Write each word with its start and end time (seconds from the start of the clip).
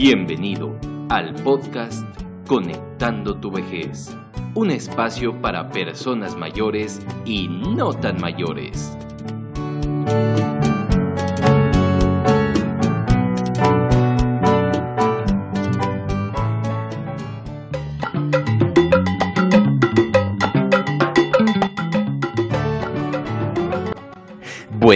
Bienvenido 0.00 0.78
al 1.08 1.34
podcast 1.42 2.04
Conectando 2.46 3.36
tu 3.36 3.50
vejez, 3.50 4.16
un 4.54 4.70
espacio 4.70 5.42
para 5.42 5.70
personas 5.70 6.36
mayores 6.36 7.00
y 7.24 7.48
no 7.48 7.92
tan 7.92 8.20
mayores. 8.20 8.96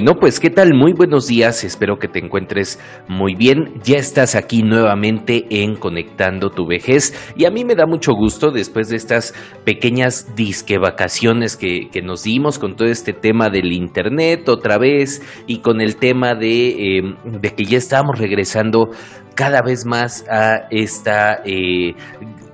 Bueno, 0.03 0.19
pues 0.19 0.41
qué 0.41 0.51
tal, 0.51 0.75
muy 0.75 0.95
buenos 0.95 1.29
días, 1.29 1.63
espero 1.63 2.01
que 2.01 2.09
te 2.09 2.19
encuentres 2.19 2.81
muy 3.07 3.37
bien, 3.37 3.75
ya 3.85 3.99
estás 3.99 4.35
aquí 4.35 4.65
nuevamente 4.65 5.47
en 5.49 5.77
Conectando 5.77 6.51
tu 6.51 6.67
vejez 6.67 7.15
y 7.37 7.45
a 7.45 7.53
mí 7.53 7.65
me 7.65 7.77
da 7.77 7.87
mucho 7.87 8.11
gusto 8.13 8.51
después 8.51 8.89
de 8.89 8.97
estas 8.97 9.33
pequeñas 9.65 10.35
disque 10.35 10.77
vacaciones 10.79 11.57
que, 11.57 11.89
nos 12.03 12.25
dimos 12.25 12.59
con 12.59 12.75
todo 12.75 12.89
este 12.89 13.13
tema 13.13 13.49
del 13.49 13.71
internet 13.71 14.49
otra 14.49 14.77
vez 14.77 15.23
y 15.47 15.61
con 15.61 15.81
el 15.81 15.95
tema 15.95 16.35
de, 16.35 16.97
em, 16.97 17.17
que 17.41 17.65
ya 17.65 17.79
estamos 17.79 18.19
regresando 18.19 18.89
cada 19.37 19.63
vez 19.63 19.87
más 19.87 20.27
a 20.29 20.67
esta... 20.73 21.43
Eh, 21.45 21.95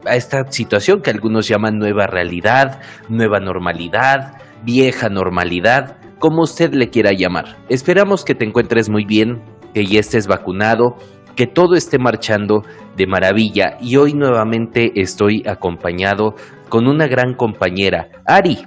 a 0.06 0.17
esta 0.17 0.51
situación 0.51 1.03
que 1.03 1.11
algunos 1.11 1.48
llaman 1.48 1.77
nueva 1.77 2.06
realidad, 2.06 2.80
nueva 3.09 3.41
normalidad, 3.41 4.39
vieja 4.65 5.08
normalidad 5.11 5.98
como 6.19 6.42
usted 6.42 6.72
le 6.72 6.91
quiera 6.91 7.12
llamar. 7.12 7.56
Esperamos 7.69 8.24
que 8.24 8.34
te 8.34 8.44
encuentres 8.44 8.88
muy 8.91 9.05
bien, 9.05 9.42
que 9.74 9.86
ya 9.86 10.00
estés 10.00 10.27
vacunado, 10.27 10.97
que 11.36 11.47
todo 11.47 11.74
esté 11.74 11.98
marchando 11.98 12.62
de 12.97 13.06
maravilla 13.06 13.77
y 13.80 13.97
hoy 13.97 14.12
nuevamente 14.12 15.00
estoy 15.00 15.44
acompañado 15.46 16.34
con 16.69 16.89
una 16.89 17.06
gran 17.06 17.34
compañera, 17.34 18.08
Ari. 18.27 18.58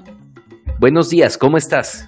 Buenos 0.80 1.10
días, 1.10 1.38
¿cómo 1.38 1.58
estás? 1.58 2.08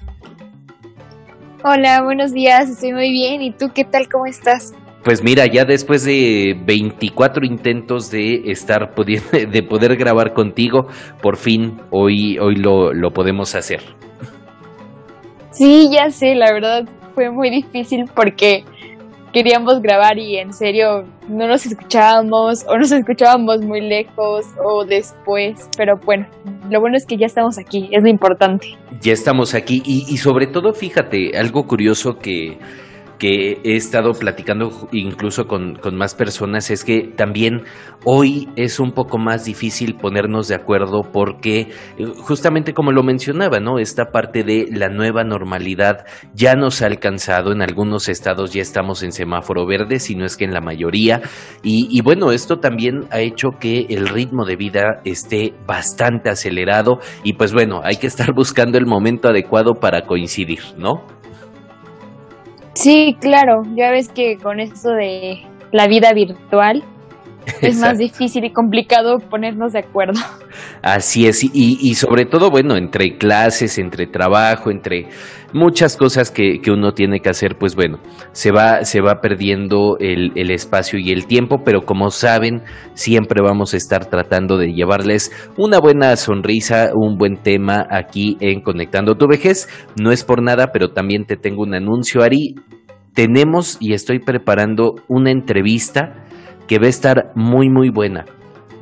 Hola, 1.66 2.02
buenos 2.04 2.34
días, 2.34 2.70
estoy 2.70 2.94
muy 2.94 3.12
bien. 3.12 3.42
¿Y 3.42 3.52
tú 3.52 3.72
qué 3.74 3.86
tal? 3.86 4.08
¿Cómo 4.10 4.26
estás? 4.26 4.74
Pues 5.04 5.22
mira, 5.22 5.46
ya 5.48 5.66
después 5.66 6.06
de 6.06 6.56
24 6.66 7.46
intentos 7.46 8.10
de 8.10 8.52
estar 8.52 8.94
de 8.96 9.64
poder 9.64 9.96
grabar 9.98 10.34
contigo, 10.34 10.88
por 11.22 11.38
fin 11.38 11.82
hoy, 11.92 12.38
hoy 12.40 12.56
lo, 12.56 12.94
lo 12.94 13.12
podemos 13.12 13.54
hacer. 13.56 13.82
Sí, 15.54 15.90
ya 15.92 16.10
sé, 16.10 16.36
la 16.36 16.52
verdad 16.52 16.86
fue 17.14 17.30
muy 17.30 17.50
difícil 17.50 18.06
porque 18.16 18.66
queríamos 19.32 19.82
grabar 19.82 20.18
y 20.18 20.38
en 20.38 20.52
serio 20.52 21.06
no 21.28 21.48
nos 21.48 21.66
escuchábamos 21.66 22.66
o 22.68 22.78
nos 22.78 22.92
escuchábamos 22.92 23.62
muy 23.62 23.82
lejos 23.82 24.46
o 24.64 24.84
después, 24.84 25.70
pero 25.78 25.98
bueno, 26.06 26.28
lo 26.70 26.80
bueno 26.80 26.98
es 26.98 27.06
que 27.06 27.18
ya 27.18 27.28
estamos 27.28 27.58
aquí, 27.60 27.88
es 27.92 28.02
lo 28.04 28.10
importante. 28.10 28.78
Ya 29.02 29.14
estamos 29.14 29.54
aquí 29.54 29.82
y, 29.86 30.06
y 30.08 30.18
sobre 30.18 30.48
todo 30.48 30.74
fíjate, 30.74 31.38
algo 31.38 31.66
curioso 31.68 32.18
que 32.18 32.58
que 33.24 33.62
he 33.64 33.78
estado 33.78 34.12
platicando 34.12 34.90
incluso 34.92 35.48
con, 35.48 35.80
más 35.94 36.14
personas 36.14 36.70
es 36.70 36.84
que 36.84 37.04
también 37.16 37.62
hoy 38.04 38.50
es 38.58 38.82
un 38.82 38.92
poco 38.92 39.18
más 39.18 39.46
difícil 39.46 39.96
ponernos 39.96 40.50
de 40.50 40.56
acuerdo 40.56 41.04
porque 41.10 41.70
eh, 41.98 42.06
justamente 42.18 42.74
como 42.74 42.92
lo 42.92 43.02
mencionaba, 43.02 43.62
¿no? 43.62 43.80
Esta 43.80 44.12
parte 44.12 44.44
de 44.44 44.68
la 44.70 44.90
nueva 44.90 45.24
normalidad 45.24 46.06
ya 46.34 46.56
nos 46.56 46.82
ha 46.82 46.88
alcanzado, 46.88 47.54
en 47.54 47.62
algunos 47.62 48.10
estados 48.10 48.52
ya 48.52 48.62
estamos 48.62 49.04
en 49.04 49.14
semáforo 49.14 49.66
verde, 49.66 50.02
si 50.02 50.16
no 50.16 50.26
es 50.26 50.36
que 50.36 50.44
en 50.44 50.54
la 50.54 50.60
mayoría, 50.60 51.22
y, 51.64 51.88
y 51.90 52.02
bueno, 52.02 52.34
esto 52.34 52.58
también 52.58 53.06
ha 53.10 53.22
hecho 53.22 53.52
que 53.58 53.86
el 53.88 54.10
ritmo 54.10 54.44
de 54.44 54.58
vida 54.58 55.00
esté 55.06 55.54
bastante 55.66 56.30
acelerado 56.30 57.00
y 57.24 57.36
pues 57.36 57.54
bueno, 57.54 57.80
hay 57.86 57.96
que 57.96 58.08
estar 58.08 58.34
buscando 58.36 58.78
el 58.78 58.86
momento 58.86 59.30
adecuado 59.30 59.76
para 59.76 60.02
coincidir, 60.02 60.60
¿no? 60.78 61.23
Sí, 62.74 63.18
claro, 63.20 63.64
ya 63.76 63.92
ves 63.92 64.10
que 64.10 64.38
con 64.38 64.60
esto 64.60 64.92
de 64.92 65.44
la 65.72 65.88
vida 65.88 66.14
virtual 66.14 66.84
es 67.62 67.78
más 67.78 67.98
difícil 67.98 68.46
y 68.46 68.52
complicado 68.52 69.20
ponernos 69.20 69.74
de 69.74 69.80
acuerdo. 69.80 70.20
Así 70.82 71.28
es, 71.28 71.44
y, 71.44 71.96
sobre 71.96 72.26
todo, 72.26 72.50
bueno, 72.50 72.76
entre 72.76 73.18
clases, 73.18 73.78
entre 73.80 74.06
trabajo, 74.06 74.70
entre 74.70 75.08
muchas 75.54 75.96
cosas 75.96 76.30
que, 76.30 76.60
que, 76.62 76.72
uno 76.72 76.94
tiene 76.94 77.22
que 77.22 77.30
hacer, 77.30 77.56
pues 77.58 77.76
bueno, 77.76 78.00
se 78.34 78.52
va, 78.52 78.84
se 78.84 79.00
va 79.00 79.22
perdiendo 79.22 79.98
el, 80.00 80.32
el, 80.36 80.52
espacio 80.52 81.00
y 81.00 81.12
el 81.12 81.26
tiempo, 81.26 81.62
pero 81.64 81.86
como 81.86 82.10
saben, 82.10 82.64
siempre 82.96 83.42
vamos 83.42 83.74
a 83.74 83.78
estar 83.78 84.08
tratando 84.08 84.58
de 84.58 84.74
llevarles 84.74 85.32
una 85.56 85.80
buena 85.80 86.16
sonrisa, 86.18 86.92
un 86.94 87.18
buen 87.18 87.38
tema 87.38 87.88
aquí 87.90 88.38
en 88.42 88.62
Conectando 88.62 89.16
tu 89.16 89.28
Vejez. 89.28 89.70
No 90.02 90.12
es 90.12 90.24
por 90.24 90.42
nada, 90.42 90.72
pero 90.74 90.90
también 90.92 91.26
te 91.26 91.38
tengo 91.38 91.62
un 91.62 91.76
anuncio, 91.76 92.24
Ari. 92.24 92.56
Tenemos 93.14 93.78
y 93.80 93.94
estoy 93.94 94.20
preparando 94.20 94.96
una 95.08 95.32
entrevista 95.32 96.26
que 96.68 96.80
va 96.80 96.88
a 96.88 96.90
estar 96.90 97.32
muy, 97.36 97.70
muy 97.70 97.90
buena 97.90 98.26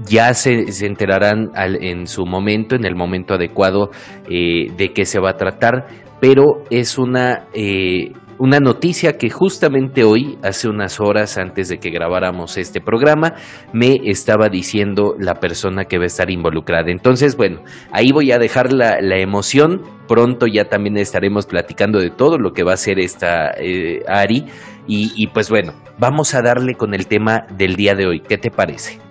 ya 0.07 0.33
se, 0.33 0.65
enterarán 0.85 1.51
en 1.55 2.07
su 2.07 2.25
momento, 2.25 2.75
en 2.75 2.85
el 2.85 2.95
momento 2.95 3.35
adecuado 3.35 3.91
eh, 4.29 4.71
de 4.75 4.93
qué 4.93 5.05
se 5.05 5.19
va 5.19 5.31
a 5.31 5.37
tratar, 5.37 5.87
pero 6.19 6.63
es 6.69 6.97
una, 6.97 7.47
eh, 7.53 8.11
una 8.37 8.59
noticia 8.59 9.17
que 9.17 9.29
justamente 9.29 10.03
hoy, 10.03 10.37
hace 10.43 10.67
unas 10.67 10.99
horas 10.99 11.37
antes 11.37 11.69
de 11.69 11.77
que 11.77 11.91
grabáramos 11.91 12.57
este 12.57 12.81
programa, 12.81 13.33
me 13.73 13.99
estaba 14.05 14.49
diciendo 14.49 15.15
la 15.19 15.35
persona 15.35 15.85
que 15.85 15.97
va 15.97 16.05
a 16.05 16.07
estar 16.07 16.29
involucrada. 16.31 16.89
Entonces, 16.89 17.37
bueno, 17.37 17.61
ahí 17.91 18.11
voy 18.11 18.31
a 18.31 18.39
dejar 18.39 18.73
la, 18.73 18.97
emoción. 19.19 19.81
Pronto 20.07 20.47
ya 20.47 20.65
también 20.65 20.97
estaremos 20.97 21.45
platicando 21.45 21.99
de 21.99 22.09
todo 22.09 22.39
lo 22.39 22.53
que 22.53 22.63
va 22.63 22.73
a 22.73 22.77
ser 22.77 22.99
esta 22.99 23.51
eh, 23.59 24.03
Ari. 24.07 24.45
Y, 24.87 25.11
y 25.15 25.27
pues 25.27 25.49
bueno, 25.49 25.73
vamos 25.99 26.33
a 26.33 26.41
darle 26.41 26.73
con 26.73 26.95
el 26.95 27.05
tema 27.05 27.45
del 27.55 27.75
día 27.75 27.93
de 27.93 28.07
hoy. 28.07 28.21
¿Qué 28.21 28.39
te 28.39 28.49
parece? 28.49 29.10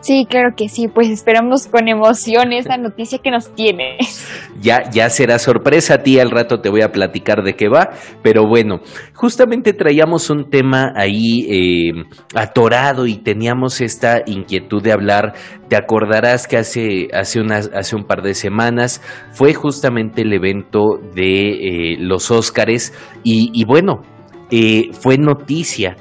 Sí, 0.00 0.26
claro 0.28 0.54
que 0.56 0.70
sí, 0.70 0.88
pues 0.88 1.10
esperamos 1.10 1.66
con 1.66 1.86
emoción 1.86 2.52
esa 2.52 2.78
noticia 2.78 3.18
que 3.18 3.30
nos 3.30 3.54
tiene. 3.54 3.98
Ya, 4.62 4.90
ya 4.90 5.08
será 5.08 5.38
sorpresa 5.38 5.94
a 5.94 6.02
ti, 6.02 6.18
al 6.18 6.30
rato 6.30 6.60
te 6.60 6.68
voy 6.68 6.82
a 6.82 6.92
platicar 6.92 7.42
de 7.42 7.54
qué 7.54 7.68
va, 7.68 7.90
pero 8.22 8.46
bueno, 8.46 8.80
justamente 9.14 9.72
traíamos 9.72 10.28
un 10.28 10.50
tema 10.50 10.92
ahí 10.96 11.46
eh, 11.48 11.92
atorado 12.34 13.06
y 13.06 13.16
teníamos 13.16 13.80
esta 13.80 14.22
inquietud 14.26 14.82
de 14.82 14.92
hablar. 14.92 15.32
Te 15.68 15.76
acordarás 15.76 16.46
que 16.46 16.58
hace, 16.58 17.08
hace, 17.14 17.40
unas, 17.40 17.70
hace 17.74 17.96
un 17.96 18.04
par 18.04 18.20
de 18.20 18.34
semanas 18.34 19.00
fue 19.32 19.54
justamente 19.54 20.22
el 20.22 20.32
evento 20.34 20.98
de 21.14 21.94
eh, 21.94 21.96
los 21.98 22.30
Óscares 22.30 22.92
y, 23.24 23.50
y 23.54 23.64
bueno, 23.64 24.02
eh, 24.50 24.90
fue 24.92 25.16
noticia 25.16 25.96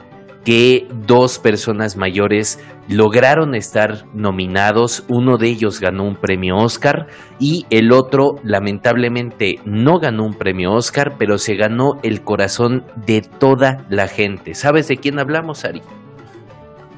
que 0.46 0.88
dos 1.06 1.40
personas 1.40 1.98
mayores 1.98 2.64
lograron 2.88 3.56
estar 3.56 4.06
nominados, 4.14 5.06
uno 5.10 5.38
de 5.38 5.50
ellos 5.50 5.80
ganó 5.80 6.06
un 6.06 6.16
premio 6.16 6.58
Oscar 6.58 7.08
y 7.40 7.66
el 7.70 7.92
otro 7.92 8.36
lamentablemente 8.44 9.60
no 9.66 10.00
ganó 10.00 10.26
un 10.26 10.34
premio 10.34 10.74
Oscar, 10.74 11.16
pero 11.20 11.38
se 11.38 11.56
ganó 11.56 12.00
el 12.04 12.24
corazón 12.24 12.86
de 13.06 13.22
toda 13.22 13.86
la 13.90 14.08
gente. 14.08 14.56
¿Sabes 14.56 14.88
de 14.88 14.98
quién 14.98 15.20
hablamos, 15.20 15.66
Ari? 15.66 15.82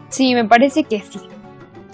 Sí, 0.09 0.33
me 0.33 0.45
parece 0.45 0.83
que 0.83 0.99
sí. 0.99 1.19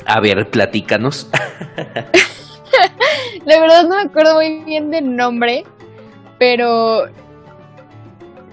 A 0.05 0.21
ver, 0.21 0.49
platícanos. 0.49 1.29
la 3.45 3.59
verdad 3.59 3.83
no 3.83 3.95
me 3.95 4.03
acuerdo 4.03 4.35
muy 4.35 4.63
bien 4.63 4.91
del 4.91 5.15
nombre, 5.15 5.63
pero... 6.37 7.05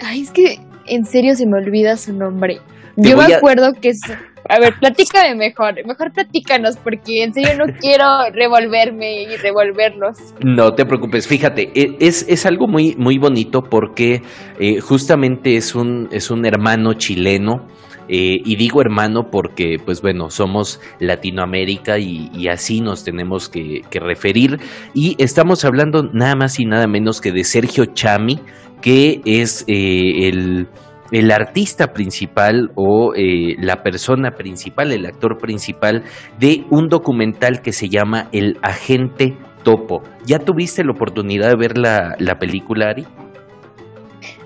Ay, 0.00 0.22
es 0.22 0.30
que 0.30 0.58
en 0.86 1.04
serio 1.04 1.34
se 1.34 1.46
me 1.46 1.58
olvida 1.58 1.96
su 1.96 2.12
nombre. 2.12 2.60
Yo 2.96 3.16
me 3.16 3.34
acuerdo 3.34 3.72
que 3.80 3.90
es... 3.90 4.00
A 4.46 4.60
ver, 4.60 4.74
platícame 4.78 5.34
mejor, 5.36 5.74
mejor 5.86 6.12
platícanos, 6.12 6.76
porque 6.76 7.24
en 7.24 7.32
serio 7.32 7.56
no 7.56 7.72
quiero 7.80 8.04
revolverme 8.30 9.22
y 9.22 9.36
revolverlos. 9.36 10.18
No 10.44 10.74
te 10.74 10.84
preocupes, 10.84 11.26
fíjate, 11.26 11.70
e, 11.74 11.96
es, 12.00 12.26
es 12.28 12.44
algo 12.44 12.68
muy, 12.68 12.94
muy 12.98 13.16
bonito 13.16 13.62
porque 13.62 14.20
eh, 14.60 14.80
justamente 14.80 15.56
es 15.56 15.74
un, 15.74 16.08
es 16.12 16.30
un 16.30 16.44
hermano 16.44 16.92
chileno. 16.92 17.66
Eh, 18.08 18.36
y 18.44 18.56
digo 18.56 18.82
hermano 18.82 19.30
porque, 19.30 19.76
pues 19.82 20.02
bueno, 20.02 20.28
somos 20.28 20.80
Latinoamérica 21.00 21.98
y, 21.98 22.48
así 22.48 22.80
nos 22.80 23.04
tenemos 23.04 23.48
que, 23.48 23.80
referir. 23.92 24.58
Y 24.92 25.16
estamos 25.18 25.64
hablando 25.64 26.02
nada 26.12 26.36
más 26.36 26.60
y 26.60 26.66
nada 26.66 26.86
menos 26.86 27.20
que 27.20 27.32
de 27.32 27.44
Sergio 27.44 27.86
Chami, 27.86 28.40
que 28.82 29.22
es 29.24 29.64
eh, 29.68 30.28
el 30.28 30.68
el 31.10 31.30
artista 31.30 31.88
principal 31.88 32.70
o 32.74 33.14
eh, 33.14 33.56
la 33.58 33.82
persona 33.82 34.32
principal, 34.32 34.92
el 34.92 35.06
actor 35.06 35.38
principal 35.38 36.02
de 36.38 36.64
un 36.70 36.88
documental 36.88 37.60
que 37.60 37.72
se 37.72 37.88
llama 37.88 38.28
El 38.32 38.58
Agente 38.62 39.36
Topo. 39.62 40.02
¿Ya 40.26 40.38
tuviste 40.38 40.84
la 40.84 40.92
oportunidad 40.92 41.50
de 41.50 41.56
ver 41.56 41.78
la, 41.78 42.38
película, 42.38 42.90
Ari? 42.90 43.06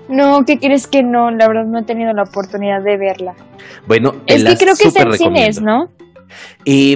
No, 0.09 0.43
¿qué 0.45 0.57
crees 0.57 0.87
que 0.87 1.03
no? 1.03 1.29
La 1.31 1.47
verdad 1.47 1.65
no 1.65 1.79
he 1.79 1.83
tenido 1.83 2.11
la 2.13 2.23
oportunidad 2.23 2.83
de 2.83 2.97
verla. 2.97 3.33
Bueno, 3.87 4.13
es 4.25 4.43
que 4.43 4.55
creo 4.55 4.73
que 4.75 4.87
es 4.87 4.95
en 4.95 5.11
cines, 5.13 5.61
¿no? 5.61 5.89
Eh, 6.65 6.95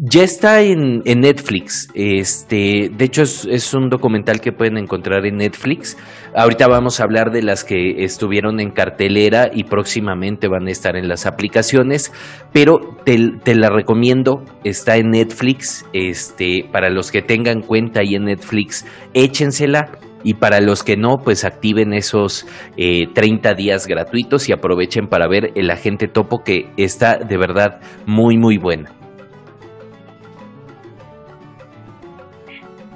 ya 0.00 0.22
está 0.22 0.60
en, 0.62 1.02
Netflix. 1.04 1.88
Este, 1.94 2.90
de 2.92 3.04
hecho, 3.04 3.22
es, 3.22 3.74
un 3.74 3.88
documental 3.88 4.40
que 4.40 4.52
pueden 4.52 4.78
encontrar 4.78 5.26
en 5.26 5.36
Netflix. 5.36 5.96
Ahorita 6.34 6.66
vamos 6.68 7.00
a 7.00 7.04
hablar 7.04 7.30
de 7.30 7.42
las 7.42 7.64
que 7.64 8.04
estuvieron 8.04 8.60
en 8.60 8.70
cartelera 8.70 9.50
y 9.52 9.64
próximamente 9.64 10.48
van 10.48 10.66
a 10.66 10.70
estar 10.70 10.96
en 10.96 11.08
las 11.08 11.26
aplicaciones. 11.26 12.12
Pero 12.52 12.96
te, 13.04 13.54
la 13.54 13.70
recomiendo. 13.70 14.44
Está 14.64 14.96
en 14.96 15.10
Netflix. 15.10 15.84
Este, 15.92 16.64
para 16.70 16.90
los 16.90 17.10
que 17.10 17.22
tengan 17.22 17.60
cuenta 17.60 18.00
ahí 18.00 18.14
en 18.14 18.24
Netflix, 18.24 18.86
échensela. 19.14 19.98
Y 20.24 20.34
para 20.34 20.60
los 20.60 20.84
que 20.84 20.96
no, 20.96 21.18
pues 21.18 21.44
activen 21.44 21.92
esos 21.92 22.46
30 22.76 23.50
eh, 23.50 23.54
días 23.56 23.88
gratuitos 23.88 24.48
y 24.48 24.52
aprovechen 24.52 25.08
para 25.08 25.26
ver 25.26 25.50
El 25.56 25.68
Agente 25.68 26.06
Topo, 26.06 26.44
que 26.44 26.70
está 26.76 27.16
de 27.16 27.36
verdad 27.36 27.80
muy, 28.06 28.38
muy 28.38 28.56
buena. 28.56 29.01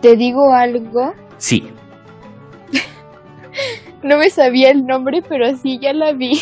¿Te 0.00 0.16
digo 0.16 0.52
algo? 0.52 1.14
Sí. 1.38 1.70
no 4.02 4.18
me 4.18 4.30
sabía 4.30 4.70
el 4.70 4.84
nombre, 4.84 5.22
pero 5.26 5.54
sí 5.56 5.78
ya 5.80 5.92
la 5.92 6.12
vi. 6.12 6.40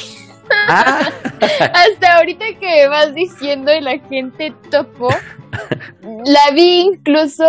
Ah. 0.68 1.08
Hasta 1.60 2.16
ahorita 2.16 2.44
que 2.60 2.66
me 2.66 2.88
vas 2.88 3.14
diciendo 3.14 3.70
el 3.70 3.86
agente 3.88 4.52
topo, 4.70 5.08
la 6.02 6.54
vi 6.54 6.80
incluso, 6.80 7.44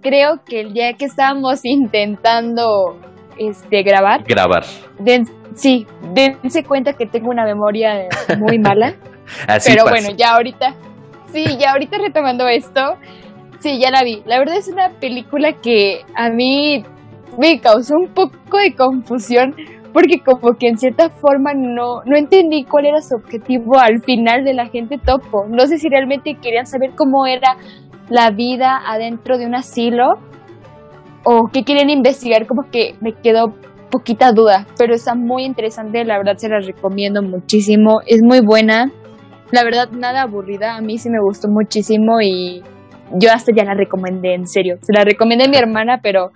creo 0.00 0.42
que 0.44 0.60
el 0.60 0.72
día 0.72 0.92
que 0.94 1.04
estábamos 1.04 1.64
intentando 1.64 2.98
este 3.38 3.82
grabar. 3.82 4.24
Grabar. 4.24 4.64
sí, 5.54 5.86
dense 6.14 6.64
cuenta 6.64 6.92
que 6.92 7.06
tengo 7.06 7.30
una 7.30 7.44
memoria 7.44 8.08
muy 8.38 8.58
mala. 8.58 8.94
pero 9.66 9.84
bueno, 9.84 10.08
ya 10.16 10.34
ahorita, 10.34 10.74
sí, 11.32 11.44
ya 11.58 11.72
ahorita 11.72 11.98
retomando 11.98 12.48
esto, 12.48 12.96
Sí, 13.60 13.80
ya 13.80 13.90
la 13.90 14.04
vi. 14.04 14.22
La 14.26 14.38
verdad 14.38 14.56
es 14.56 14.68
una 14.68 14.90
película 15.00 15.52
que 15.52 16.02
a 16.14 16.30
mí 16.30 16.84
me 17.38 17.60
causó 17.60 17.94
un 17.96 18.08
poco 18.08 18.58
de 18.58 18.74
confusión 18.74 19.54
porque 19.92 20.20
como 20.24 20.54
que 20.54 20.68
en 20.68 20.78
cierta 20.78 21.10
forma 21.10 21.52
no, 21.54 22.02
no 22.04 22.16
entendí 22.16 22.64
cuál 22.64 22.86
era 22.86 23.00
su 23.00 23.16
objetivo 23.16 23.78
al 23.78 24.02
final 24.02 24.44
de 24.44 24.54
la 24.54 24.66
gente 24.66 24.98
topo. 24.98 25.46
No 25.48 25.66
sé 25.66 25.78
si 25.78 25.88
realmente 25.88 26.36
querían 26.40 26.66
saber 26.66 26.92
cómo 26.96 27.26
era 27.26 27.56
la 28.08 28.30
vida 28.30 28.80
adentro 28.86 29.38
de 29.38 29.46
un 29.46 29.54
asilo 29.54 30.18
o 31.24 31.48
qué 31.52 31.64
querían 31.64 31.90
investigar, 31.90 32.46
como 32.46 32.70
que 32.70 32.94
me 33.00 33.12
quedó 33.12 33.54
poquita 33.90 34.32
duda, 34.32 34.66
pero 34.78 34.94
está 34.94 35.14
muy 35.14 35.44
interesante, 35.44 36.04
la 36.04 36.18
verdad 36.18 36.36
se 36.36 36.48
la 36.48 36.60
recomiendo 36.60 37.22
muchísimo, 37.22 38.00
es 38.06 38.22
muy 38.22 38.40
buena, 38.40 38.90
la 39.50 39.64
verdad 39.64 39.90
nada 39.90 40.22
aburrida, 40.22 40.76
a 40.76 40.80
mí 40.80 40.98
sí 40.98 41.10
me 41.10 41.20
gustó 41.20 41.48
muchísimo 41.48 42.20
y 42.20 42.62
yo 43.14 43.30
hasta 43.32 43.52
ya 43.54 43.64
la 43.64 43.74
recomendé, 43.74 44.34
en 44.34 44.46
serio. 44.46 44.76
Se 44.82 44.92
la 44.92 45.04
recomendé 45.04 45.44
a 45.44 45.48
mi 45.48 45.56
hermana, 45.56 46.00
pero 46.02 46.30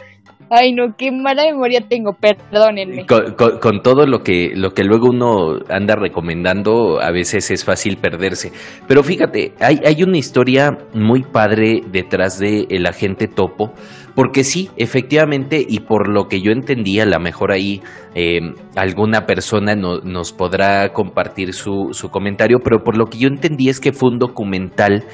Ay, 0.54 0.74
no, 0.74 0.94
qué 0.98 1.10
mala 1.10 1.44
memoria 1.44 1.80
tengo, 1.88 2.12
perdónenme. 2.12 3.06
Con, 3.06 3.80
todo 3.82 4.04
lo 4.04 4.22
que, 4.22 4.52
lo 4.54 4.72
que 4.72 4.84
luego 4.84 5.08
uno 5.08 5.60
anda 5.70 5.96
recomendando, 5.96 7.00
a 7.00 7.10
veces 7.10 7.50
es 7.50 7.64
fácil 7.64 7.96
perderse. 7.96 8.52
Pero 8.86 9.02
fíjate, 9.02 9.54
hay, 9.60 9.80
hay 9.82 10.02
una 10.02 10.18
historia 10.18 10.76
muy 10.92 11.22
padre 11.22 11.80
detrás 11.90 12.38
de 12.38 12.66
El 12.68 12.86
Agente 12.86 13.28
Topo, 13.28 13.72
porque 14.14 14.44
sí, 14.44 14.68
efectivamente, 14.76 15.64
y 15.66 15.80
por 15.80 16.06
lo 16.06 16.28
que 16.28 16.42
yo 16.42 16.52
entendía, 16.52 17.04
a 17.04 17.06
lo 17.06 17.18
mejor 17.18 17.50
ahí 17.50 17.80
em, 18.14 18.54
alguna 18.76 19.24
persona 19.24 19.74
nos 19.74 20.32
podrá 20.34 20.90
compartir 20.92 21.54
su, 21.54 21.88
su 21.92 22.10
comentario, 22.10 22.58
pero 22.62 22.84
por 22.84 22.98
lo 22.98 23.06
que 23.06 23.16
yo 23.16 23.28
entendí 23.28 23.70
es 23.70 23.80
que 23.80 23.94
fue 23.94 24.10
un 24.10 24.18
documental 24.18 25.04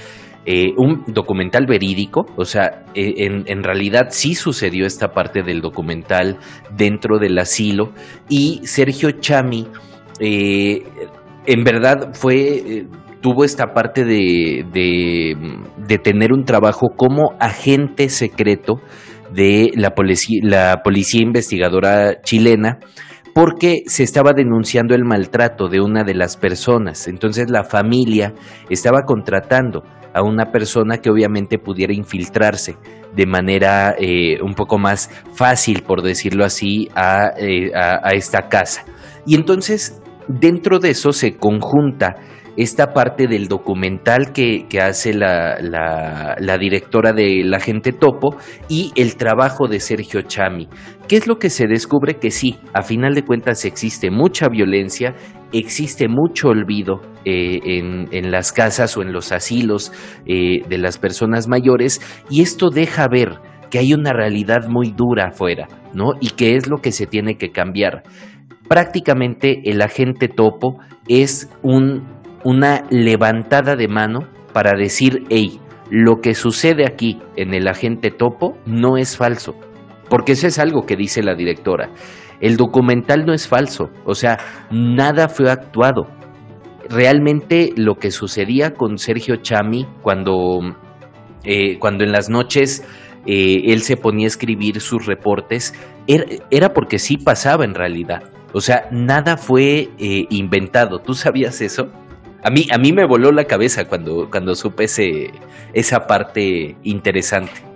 eh, 0.46 0.73
un 0.76 1.05
documental 1.06 1.67
verídico, 1.67 2.26
o 2.37 2.44
sea, 2.44 2.85
eh, 2.94 3.43
en, 3.46 3.62
realidad 3.62 4.08
sí 4.11 4.35
sucedió 4.35 4.87
esta 4.87 5.08
parte 5.08 5.43
del 5.43 5.61
documental 5.61 6.38
dentro 6.75 7.19
del 7.19 7.38
asilo 7.38 7.93
y 8.29 8.61
Sergio 8.64 9.11
Chami 9.11 9.67
eh, 10.20 10.82
en 11.44 11.64
verdad 11.64 12.14
fue 12.14 12.87
tuvo 13.20 13.44
esta 13.44 13.75
parte 13.75 14.05
de, 14.05 14.64
de, 14.73 15.99
tener 15.99 16.32
un 16.32 16.44
trabajo 16.44 16.88
como 16.96 17.35
agente 17.40 18.08
secreto 18.08 18.81
de 19.35 19.73
la 19.75 19.90
policía, 19.90 20.40
la 20.43 20.81
policía 20.82 21.23
investigadora 21.23 22.23
chilena 22.23 22.79
porque 23.35 23.82
se 23.87 24.02
estaba 24.02 24.32
denunciando 24.32 24.94
el 24.94 25.05
maltrato 25.05 25.69
de 25.69 25.81
una 25.81 26.02
de 26.02 26.14
las 26.14 26.37
personas. 26.37 27.06
Entonces 27.06 27.50
la 27.50 27.62
familia 27.62 28.35
estaba 28.69 29.02
contratando 29.02 29.85
a 30.15 30.23
una 30.23 30.51
persona 30.53 30.99
que 30.99 31.11
obviamente 31.11 31.59
pudiera 31.59 31.93
infiltrarse 31.93 32.77
de 33.15 33.27
manera 33.27 33.95
eh, 33.99 34.41
un 34.43 34.55
poco 34.55 34.79
más 34.79 35.11
fácil, 35.35 35.83
por 35.83 36.03
decirlo 36.03 36.45
así, 36.45 36.89
eh, 37.39 37.71
a, 37.75 38.11
esta 38.13 38.49
casa. 38.49 38.85
Y 39.27 39.35
entonces, 39.35 40.01
dentro 40.29 40.79
de 40.79 40.91
eso 40.91 41.13
se 41.13 41.37
conjunta 41.37 42.17
esta 42.59 42.93
parte 42.93 43.29
del 43.29 43.47
documental 43.47 44.33
que, 44.33 44.67
hace 44.83 45.15
la, 45.15 46.57
directora 46.59 47.13
de 47.13 47.45
La 47.45 47.61
Gente 47.61 47.93
Topo 47.93 48.37
y 48.69 48.91
el 48.97 49.17
trabajo 49.17 49.69
de 49.69 49.79
Sergio 49.79 50.23
Chami. 50.23 50.69
¿Qué 51.07 51.17
es 51.17 51.29
lo 51.29 51.39
que 51.39 51.51
se 51.51 51.69
descubre? 51.69 52.15
Que 52.15 52.33
sí, 52.33 52.59
a 52.75 52.83
final 52.83 53.15
de 53.15 53.23
cuentas 53.25 53.65
existe 53.65 54.11
mucha 54.11 54.49
violencia, 54.49 55.15
existe 55.53 56.09
mucho 56.09 56.49
olvido 56.49 57.01
eh, 57.25 57.61
en, 57.63 58.31
las 58.33 58.51
casas 58.53 58.97
o 58.97 59.03
en 59.03 59.13
los 59.13 59.31
asilos 59.31 59.93
eh, 60.27 60.63
de 60.69 60.79
las 60.79 60.99
personas 60.99 61.47
mayores 61.47 62.01
y 62.29 62.43
esto 62.43 62.71
deja 62.71 63.07
ver 63.07 63.39
que 63.71 63.79
hay 63.79 63.95
una 63.95 64.13
realidad 64.13 64.67
muy 64.69 64.91
dura 64.91 65.29
afuera, 65.29 65.69
¿no? 65.95 66.15
Y 66.21 66.31
que 66.31 66.57
es 66.57 66.69
lo 66.69 66.79
que 66.79 66.91
se 66.91 67.07
tiene 67.07 67.37
que 67.37 67.51
cambiar. 67.51 68.03
Prácticamente 68.69 69.71
el 69.71 69.81
agente 69.81 70.27
topo 70.27 70.79
es 71.07 71.49
un 71.63 72.18
una 72.44 72.85
levantada 72.90 73.76
de 73.76 73.88
mano 73.88 74.20
para 74.52 74.73
decir, 74.76 75.25
hey, 75.31 75.61
lo 75.90 76.20
que 76.20 76.35
sucede 76.35 76.85
aquí 76.87 77.19
en 77.37 77.55
el 77.55 77.69
agente 77.69 78.11
topo 78.11 78.58
no 78.67 78.96
es 78.96 79.16
falso, 79.16 79.54
porque 80.09 80.33
eso 80.33 80.47
es 80.47 80.59
algo 80.59 80.87
que 80.87 80.97
dice 80.97 81.23
la 81.23 81.35
directora. 81.35 81.90
El 82.40 82.57
documental 82.57 83.25
no 83.26 83.33
es 83.33 83.49
falso, 83.49 83.90
o 84.04 84.14
sea, 84.14 84.38
nada 84.71 85.28
fue 85.28 85.50
actuado. 85.50 86.07
Realmente 86.88 87.73
lo 87.76 87.97
que 87.97 88.11
sucedía 88.11 88.73
con 88.73 88.99
Sergio 88.99 89.37
Chami 89.37 89.87
cuando, 90.02 90.61
eh, 91.45 91.78
cuando 91.78 92.04
en 92.04 92.12
las 92.12 92.30
noches 92.30 92.85
eh, 93.26 93.73
él 93.73 93.83
se 93.83 93.97
ponía 93.97 94.26
a 94.26 94.28
escribir 94.28 94.80
sus 94.80 95.07
reportes, 95.07 95.75
era, 96.50 96.73
porque 96.73 96.99
sí 96.99 97.18
pasaba 97.18 97.64
en 97.64 97.75
realidad. 97.75 98.23
O 98.54 98.61
sea, 98.61 98.88
nada 98.90 99.37
fue 99.37 99.90
eh, 99.99 100.25
inventado. 100.30 101.00
¿Tú 101.00 101.12
sabías 101.12 101.61
eso? 101.61 101.90
A 102.42 102.50
mí, 102.50 102.66
a 102.71 102.78
mí 102.78 102.92
me 102.92 103.04
voló 103.04 103.33
la 103.33 103.45
cabeza 103.45 103.87
cuando, 103.87 104.30
cuando 104.30 104.54
supe 104.54 104.87
esa 105.73 106.07
parte 106.07 106.76
interesante. 106.85 107.68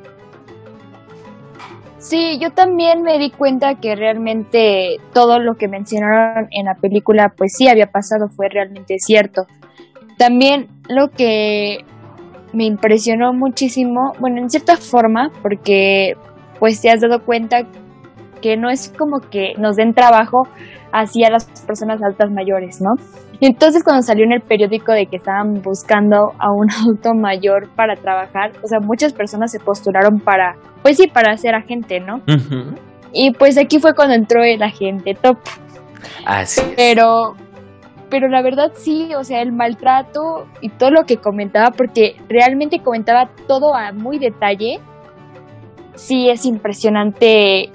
Sí, 1.99 2.39
yo 2.41 2.51
también 2.51 3.03
me 3.03 3.19
di 3.19 3.31
cuenta 3.31 3.77
que 3.77 3.95
realmente 3.95 4.99
todo 5.13 5.39
lo 5.39 5.55
que 5.57 5.69
mencionaron 5.69 6.49
en 6.51 6.67
la 6.67 6.75
película, 6.75 7.33
pues 7.37 7.55
sí 7.57 7.69
había 7.69 7.87
pasado, 7.87 8.29
fue 8.29 8.49
realmente 8.49 8.97
cierto. 8.99 9.47
También 10.19 10.69
lo 10.89 11.11
que 11.11 11.85
me 12.53 12.65
impresionó 12.65 13.33
muchísimo, 13.33 14.15
bueno, 14.19 14.39
en 14.39 14.51
cierta 14.51 14.77
forma, 14.77 15.31
porque 15.43 16.17
pues 16.59 16.81
te 16.81 16.91
has 16.91 17.01
dado 17.01 17.25
cuenta 17.25 17.65
que 18.43 18.59
no 18.59 18.69
es 18.69 18.93
como 18.99 19.21
que 19.21 19.55
nos 19.59 19.77
den 19.77 19.95
trabajo 19.95 20.43
así 20.93 21.25
a 21.25 21.31
las 21.31 21.47
personas 21.67 22.03
altas 22.03 22.31
mayores, 22.31 22.81
¿no? 22.83 22.91
entonces 23.41 23.83
cuando 23.83 24.03
salió 24.03 24.25
en 24.25 24.33
el 24.33 24.41
periódico 24.41 24.93
de 24.93 25.07
que 25.07 25.17
estaban 25.17 25.63
buscando 25.63 26.33
a 26.39 26.53
un 26.53 26.71
adulto 26.81 27.13
mayor 27.15 27.69
para 27.75 27.97
trabajar, 27.97 28.53
o 28.63 28.69
sea, 28.69 28.79
muchas 28.81 29.13
personas 29.13 29.51
se 29.51 29.59
postularon 29.59 30.21
para, 30.21 30.55
pues 30.83 30.97
sí, 30.97 31.09
para 31.09 31.37
ser 31.37 31.55
agente, 31.55 31.99
¿no? 32.01 32.23
Y 33.13 33.33
pues 33.33 33.59
aquí 33.59 33.79
fue 33.79 33.95
cuando 33.95 34.15
entró 34.15 34.43
el 34.45 34.63
agente 34.63 35.15
top. 35.15 35.39
Así. 36.25 36.63
Pero, 36.77 37.35
pero 38.11 38.29
la 38.29 38.43
verdad 38.43 38.73
sí, 38.75 39.11
o 39.19 39.25
sea, 39.25 39.43
el 39.43 39.53
maltrato 39.53 40.47
y 40.61 40.69
todo 40.69 40.91
lo 40.91 41.03
que 41.03 41.17
comentaba, 41.17 41.73
porque 41.77 42.15
realmente 42.29 42.79
comentaba 42.79 43.29
todo 43.49 43.75
a 43.75 43.93
muy 43.93 44.19
detalle. 44.19 44.79
Sí, 45.95 46.31
es 46.31 46.47
impresionante 46.47 47.71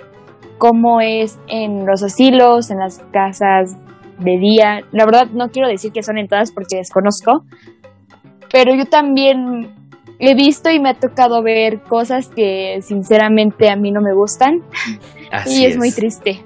cómo 0.57 1.01
es 1.01 1.39
en 1.47 1.85
los 1.85 2.03
asilos, 2.03 2.71
en 2.71 2.79
las 2.79 2.99
casas 3.11 3.77
de 4.19 4.37
día. 4.39 4.81
La 4.91 5.05
verdad 5.05 5.27
no 5.31 5.49
quiero 5.49 5.67
decir 5.67 5.91
que 5.91 6.03
son 6.03 6.17
en 6.17 6.27
todas 6.27 6.51
porque 6.51 6.77
desconozco, 6.77 7.43
pero 8.51 8.75
yo 8.75 8.85
también 8.85 9.73
he 10.19 10.35
visto 10.35 10.69
y 10.71 10.79
me 10.79 10.89
ha 10.89 10.93
tocado 10.95 11.43
ver 11.43 11.81
cosas 11.81 12.29
que 12.29 12.79
sinceramente 12.81 13.69
a 13.69 13.75
mí 13.75 13.91
no 13.91 14.01
me 14.01 14.13
gustan 14.13 14.61
y 15.45 15.65
es, 15.65 15.77
muy 15.77 15.91
triste. 15.91 16.43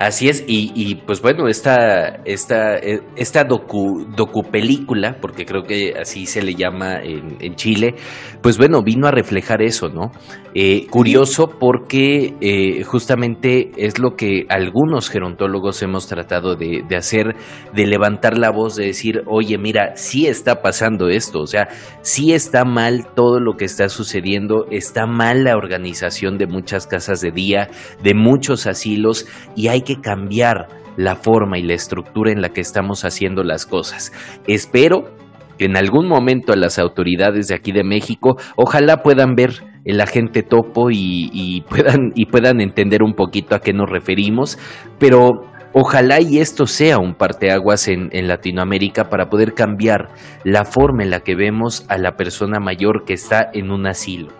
Así 0.00 0.30
es, 0.30 0.42
y, 0.46 0.94
pues 0.94 1.20
bueno, 1.20 1.46
esta, 1.46 2.22
esta, 2.24 2.78
eh, 2.78 3.02
esta 3.16 3.44
docu, 3.44 4.06
película, 4.50 5.18
porque 5.20 5.44
creo 5.44 5.64
que 5.64 5.92
así 6.00 6.24
se 6.24 6.40
le 6.40 6.54
llama 6.54 7.02
en, 7.02 7.54
Chile, 7.54 7.96
pues 8.40 8.56
bueno, 8.56 8.82
vino 8.82 9.06
a 9.06 9.10
reflejar 9.10 9.60
eso, 9.60 9.90
¿no? 9.90 10.10
Eh, 10.54 10.86
curioso 10.88 11.50
porque 11.60 12.34
eh, 12.40 12.82
justamente 12.82 13.72
es 13.76 13.98
lo 13.98 14.16
que 14.16 14.46
algunos 14.48 15.10
gerontólogos 15.10 15.82
hemos 15.82 16.06
tratado 16.06 16.56
de, 16.56 16.82
de, 16.88 16.96
hacer, 16.96 17.36
de 17.74 17.86
levantar 17.86 18.38
la 18.38 18.50
voz, 18.50 18.76
de 18.76 18.86
decir, 18.86 19.22
oye, 19.26 19.58
mira, 19.58 19.96
sí 19.96 20.26
está 20.26 20.62
pasando 20.62 21.10
esto, 21.10 21.40
o 21.40 21.46
sea, 21.46 21.68
sí 22.00 22.32
está 22.32 22.64
mal 22.64 23.06
todo 23.14 23.38
lo 23.38 23.58
que 23.58 23.66
está 23.66 23.90
sucediendo, 23.90 24.64
está 24.70 25.06
mal 25.06 25.44
la 25.44 25.58
organización 25.58 26.38
de 26.38 26.46
muchas 26.46 26.86
casas 26.86 27.20
de 27.20 27.32
día, 27.32 27.68
de 28.02 28.14
muchos 28.14 28.66
asilos, 28.66 29.26
y 29.54 29.68
hay 29.68 29.82
que 29.82 29.89
cambiar 29.96 30.68
la 30.96 31.16
forma 31.16 31.58
y 31.58 31.62
la 31.62 31.74
estructura 31.74 32.30
en 32.30 32.42
la 32.42 32.50
que 32.50 32.60
estamos 32.60 33.04
haciendo 33.04 33.42
las 33.42 33.66
cosas. 33.66 34.12
Espero 34.46 35.04
que 35.58 35.66
en 35.66 35.76
algún 35.76 36.08
momento 36.08 36.54
las 36.54 36.78
autoridades 36.78 37.48
de 37.48 37.54
aquí 37.54 37.72
de 37.72 37.84
México 37.84 38.36
ojalá 38.56 38.98
puedan 38.98 39.34
ver 39.34 39.50
el 39.84 40.00
agente 40.00 40.42
topo 40.42 40.90
y, 40.90 41.64
puedan, 41.70 42.12
y 42.14 42.26
puedan 42.26 42.60
entender 42.60 43.02
un 43.02 43.14
poquito 43.14 43.54
a 43.54 43.60
qué 43.60 43.72
nos 43.72 43.88
referimos, 43.90 44.58
pero 44.98 45.46
Ojalá 45.72 46.20
y 46.20 46.38
esto 46.38 46.66
sea 46.66 46.98
un 46.98 47.14
parteaguas 47.14 47.86
en 47.86 48.10
Latinoamérica 48.26 49.04
para 49.04 49.28
poder 49.28 49.54
cambiar 49.54 50.08
la 50.42 50.64
forma 50.64 51.04
en 51.04 51.10
la 51.10 51.20
que 51.20 51.36
vemos 51.36 51.86
a 51.88 51.96
la 51.96 52.16
persona 52.16 52.58
mayor 52.58 53.04
que 53.04 53.12
está 53.12 53.48
en 53.52 53.70
un 53.70 53.86
asilo. 53.86 54.39